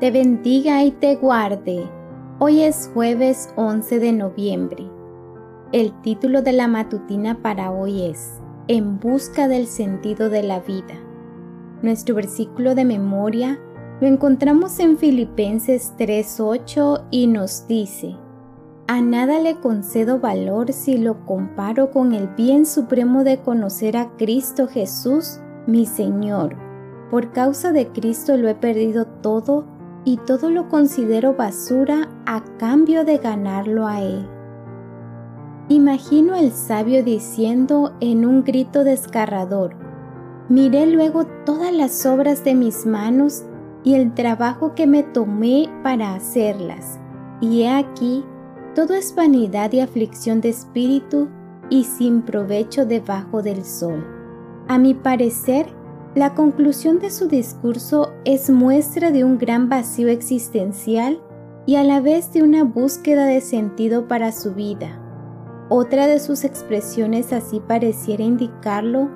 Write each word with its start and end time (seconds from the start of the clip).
te 0.00 0.10
bendiga 0.10 0.82
y 0.82 0.90
te 0.90 1.14
guarde. 1.14 1.88
Hoy 2.40 2.62
es 2.62 2.90
jueves 2.92 3.50
11 3.56 4.00
de 4.00 4.12
noviembre. 4.12 4.90
El 5.70 5.92
título 6.02 6.42
de 6.42 6.52
la 6.52 6.66
matutina 6.66 7.40
para 7.42 7.70
hoy 7.70 8.02
es 8.02 8.40
En 8.66 8.98
busca 8.98 9.46
del 9.46 9.68
sentido 9.68 10.30
de 10.30 10.42
la 10.42 10.58
vida. 10.58 10.94
Nuestro 11.82 12.16
versículo 12.16 12.74
de 12.74 12.84
memoria 12.84 13.60
lo 14.00 14.08
encontramos 14.08 14.80
en 14.80 14.98
Filipenses 14.98 15.94
3:8 15.96 17.04
y 17.12 17.28
nos 17.28 17.68
dice, 17.68 18.16
A 18.88 19.00
nada 19.00 19.38
le 19.38 19.60
concedo 19.60 20.18
valor 20.18 20.72
si 20.72 20.98
lo 20.98 21.24
comparo 21.24 21.92
con 21.92 22.14
el 22.14 22.26
bien 22.28 22.66
supremo 22.66 23.22
de 23.22 23.38
conocer 23.38 23.96
a 23.96 24.10
Cristo 24.16 24.66
Jesús, 24.66 25.38
mi 25.68 25.86
Señor. 25.86 26.56
Por 27.12 27.30
causa 27.30 27.70
de 27.70 27.86
Cristo 27.88 28.36
lo 28.36 28.48
he 28.48 28.56
perdido 28.56 29.06
todo 29.06 29.73
y 30.04 30.18
todo 30.18 30.50
lo 30.50 30.68
considero 30.68 31.34
basura 31.34 32.08
a 32.26 32.42
cambio 32.58 33.04
de 33.04 33.18
ganarlo 33.18 33.86
a 33.86 34.02
Él. 34.02 34.28
Imagino 35.68 36.34
al 36.34 36.52
sabio 36.52 37.02
diciendo 37.02 37.94
en 38.00 38.26
un 38.26 38.44
grito 38.44 38.84
desgarrador, 38.84 39.74
miré 40.48 40.86
luego 40.86 41.24
todas 41.46 41.72
las 41.72 42.04
obras 42.04 42.44
de 42.44 42.54
mis 42.54 42.84
manos 42.84 43.44
y 43.82 43.94
el 43.94 44.12
trabajo 44.12 44.74
que 44.74 44.86
me 44.86 45.02
tomé 45.02 45.70
para 45.82 46.14
hacerlas. 46.14 46.98
Y 47.40 47.62
he 47.62 47.70
aquí, 47.70 48.24
todo 48.74 48.94
es 48.94 49.14
vanidad 49.14 49.72
y 49.72 49.80
aflicción 49.80 50.40
de 50.40 50.50
espíritu 50.50 51.28
y 51.70 51.84
sin 51.84 52.22
provecho 52.22 52.84
debajo 52.84 53.42
del 53.42 53.64
sol. 53.64 54.04
A 54.68 54.78
mi 54.78 54.94
parecer, 54.94 55.66
la 56.14 56.34
conclusión 56.34 57.00
de 57.00 57.10
su 57.10 57.26
discurso 57.26 58.12
es 58.24 58.48
muestra 58.48 59.10
de 59.10 59.24
un 59.24 59.36
gran 59.36 59.68
vacío 59.68 60.08
existencial 60.08 61.20
y 61.66 61.76
a 61.76 61.84
la 61.84 62.00
vez 62.00 62.32
de 62.32 62.42
una 62.42 62.62
búsqueda 62.62 63.26
de 63.26 63.40
sentido 63.40 64.06
para 64.06 64.30
su 64.30 64.54
vida. 64.54 65.00
Otra 65.70 66.06
de 66.06 66.20
sus 66.20 66.44
expresiones 66.44 67.32
así 67.32 67.60
pareciera 67.60 68.22
indicarlo 68.22 69.10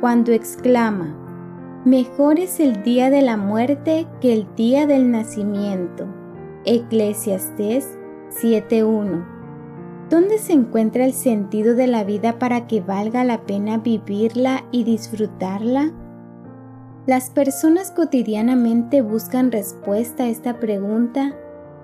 cuando 0.00 0.32
exclama, 0.32 1.18
Mejor 1.84 2.38
es 2.38 2.60
el 2.60 2.84
día 2.84 3.10
de 3.10 3.22
la 3.22 3.36
muerte 3.36 4.06
que 4.20 4.32
el 4.32 4.46
día 4.54 4.86
del 4.86 5.10
nacimiento. 5.10 6.06
Eclesiastés 6.64 7.98
7.1. 8.30 9.26
¿Dónde 10.08 10.38
se 10.38 10.52
encuentra 10.52 11.04
el 11.04 11.12
sentido 11.12 11.74
de 11.74 11.88
la 11.88 12.04
vida 12.04 12.38
para 12.38 12.68
que 12.68 12.80
valga 12.80 13.24
la 13.24 13.46
pena 13.46 13.78
vivirla 13.78 14.64
y 14.70 14.84
disfrutarla? 14.84 15.92
Las 17.06 17.30
personas 17.30 17.90
cotidianamente 17.90 19.02
buscan 19.02 19.50
respuesta 19.50 20.24
a 20.24 20.28
esta 20.28 20.60
pregunta 20.60 21.34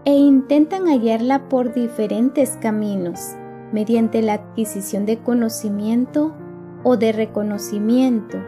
e 0.05 0.13
intentan 0.13 0.87
hallarla 0.87 1.49
por 1.49 1.75
diferentes 1.75 2.57
caminos, 2.61 3.35
mediante 3.73 4.23
la 4.23 4.35
adquisición 4.35 5.07
de 5.07 5.19
conocimiento 5.19 6.35
o 6.85 6.97
de 6.97 7.13
reconocimiento 7.13 8.39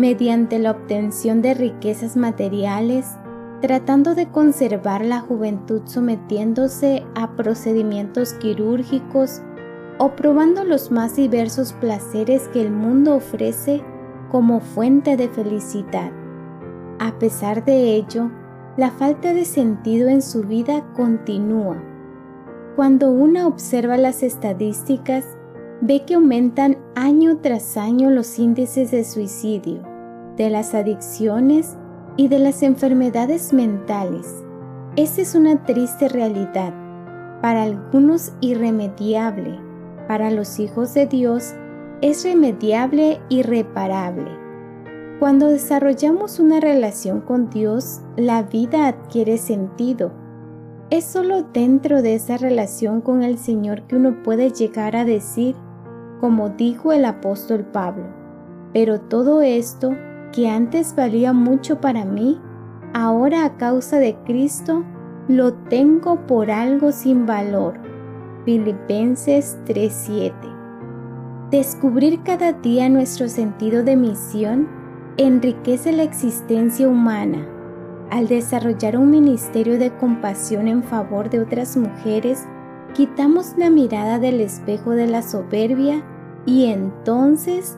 mediante 0.00 0.58
la 0.58 0.70
obtención 0.70 1.42
de 1.42 1.54
riquezas 1.54 2.16
materiales, 2.16 3.06
tratando 3.60 4.14
de 4.14 4.28
conservar 4.28 5.04
la 5.04 5.20
juventud 5.20 5.82
sometiéndose 5.84 7.04
a 7.14 7.36
procedimientos 7.36 8.32
quirúrgicos 8.34 9.42
o 9.98 10.16
probando 10.16 10.64
los 10.64 10.90
más 10.90 11.16
diversos 11.16 11.74
placeres 11.74 12.48
que 12.48 12.62
el 12.62 12.70
mundo 12.70 13.14
ofrece 13.16 13.84
como 14.30 14.60
fuente 14.60 15.16
de 15.16 15.28
felicidad. 15.28 16.12
A 16.98 17.18
pesar 17.18 17.64
de 17.64 17.94
ello, 17.94 18.30
la 18.76 18.90
falta 18.90 19.34
de 19.34 19.44
sentido 19.44 20.08
en 20.08 20.22
su 20.22 20.42
vida 20.42 20.84
continúa. 20.94 21.82
Cuando 22.76 23.10
una 23.10 23.46
observa 23.46 23.96
las 23.96 24.22
estadísticas, 24.22 25.24
ve 25.80 26.04
que 26.06 26.14
aumentan 26.14 26.78
año 26.94 27.38
tras 27.38 27.76
año 27.76 28.10
los 28.10 28.38
índices 28.38 28.90
de 28.90 29.04
suicidio, 29.04 29.82
de 30.36 30.50
las 30.50 30.74
adicciones 30.74 31.76
y 32.16 32.28
de 32.28 32.38
las 32.38 32.62
enfermedades 32.62 33.52
mentales. 33.52 34.44
Esa 34.96 35.22
es 35.22 35.34
una 35.34 35.64
triste 35.64 36.08
realidad, 36.08 36.74
para 37.40 37.62
algunos 37.62 38.32
irremediable, 38.40 39.58
para 40.06 40.30
los 40.30 40.58
hijos 40.58 40.94
de 40.94 41.06
Dios 41.06 41.54
es 42.02 42.24
remediable 42.24 43.20
y 43.28 43.42
reparable. 43.42 44.30
Cuando 45.18 45.48
desarrollamos 45.48 46.40
una 46.40 46.60
relación 46.60 47.20
con 47.20 47.50
Dios, 47.50 48.00
la 48.16 48.42
vida 48.42 48.86
adquiere 48.86 49.36
sentido. 49.36 50.12
Es 50.88 51.04
solo 51.04 51.42
dentro 51.42 52.00
de 52.00 52.14
esa 52.14 52.38
relación 52.38 53.02
con 53.02 53.22
el 53.22 53.36
Señor 53.36 53.82
que 53.82 53.96
uno 53.96 54.22
puede 54.22 54.50
llegar 54.50 54.96
a 54.96 55.04
decir, 55.04 55.54
como 56.20 56.48
dijo 56.48 56.92
el 56.92 57.04
apóstol 57.04 57.64
Pablo. 57.64 58.06
Pero 58.72 59.00
todo 59.00 59.42
esto, 59.42 59.90
que 60.32 60.48
antes 60.48 60.96
valía 60.96 61.34
mucho 61.34 61.80
para 61.82 62.04
mí, 62.06 62.40
ahora 62.94 63.44
a 63.44 63.56
causa 63.58 63.98
de 63.98 64.16
Cristo, 64.24 64.84
lo 65.28 65.52
tengo 65.52 66.26
por 66.26 66.50
algo 66.50 66.92
sin 66.92 67.26
valor. 67.26 67.74
Filipenses 68.46 69.58
3:7 69.66 70.59
Descubrir 71.50 72.22
cada 72.22 72.52
día 72.52 72.88
nuestro 72.88 73.28
sentido 73.28 73.82
de 73.82 73.96
misión 73.96 74.68
enriquece 75.16 75.90
la 75.90 76.04
existencia 76.04 76.88
humana. 76.88 77.44
Al 78.08 78.28
desarrollar 78.28 78.96
un 78.96 79.10
ministerio 79.10 79.76
de 79.76 79.90
compasión 79.96 80.68
en 80.68 80.84
favor 80.84 81.28
de 81.28 81.40
otras 81.40 81.76
mujeres, 81.76 82.44
quitamos 82.94 83.54
la 83.56 83.68
mirada 83.68 84.20
del 84.20 84.40
espejo 84.40 84.92
de 84.92 85.08
la 85.08 85.22
soberbia 85.22 86.04
y 86.46 86.66
entonces 86.66 87.76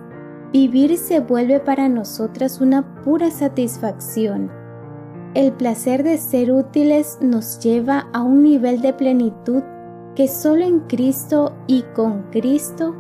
vivir 0.53 0.99
se 0.99 1.21
vuelve 1.21 1.59
para 1.59 1.89
nosotras 1.89 2.60
una 2.60 3.03
pura 3.03 3.31
satisfacción. 3.31 4.50
El 5.33 5.50
placer 5.50 6.03
de 6.03 6.19
ser 6.19 6.53
útiles 6.53 7.16
nos 7.22 7.59
lleva 7.59 8.06
a 8.12 8.21
un 8.21 8.43
nivel 8.43 8.83
de 8.83 8.93
plenitud 8.93 9.62
que 10.15 10.28
solo 10.28 10.62
en 10.62 10.81
Cristo 10.81 11.54
y 11.66 11.84
con 11.94 12.25
Cristo 12.31 12.94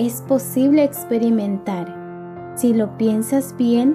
es 0.00 0.22
posible 0.22 0.82
experimentar. 0.82 2.54
Si 2.56 2.72
lo 2.72 2.96
piensas 2.96 3.54
bien, 3.58 3.94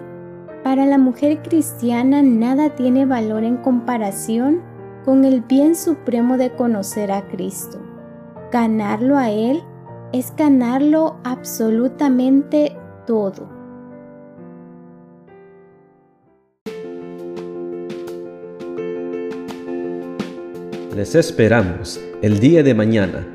para 0.63 0.85
la 0.85 0.99
mujer 0.99 1.41
cristiana 1.41 2.21
nada 2.21 2.75
tiene 2.75 3.07
valor 3.07 3.43
en 3.43 3.57
comparación 3.57 4.61
con 5.03 5.25
el 5.25 5.41
bien 5.41 5.75
supremo 5.75 6.37
de 6.37 6.51
conocer 6.51 7.11
a 7.11 7.27
Cristo. 7.27 7.79
Ganarlo 8.51 9.17
a 9.17 9.31
Él 9.31 9.63
es 10.13 10.31
ganarlo 10.35 11.17
absolutamente 11.23 12.77
todo. 13.07 13.49
Les 20.95 21.15
esperamos 21.15 21.99
el 22.21 22.39
día 22.39 22.61
de 22.61 22.75
mañana 22.75 23.34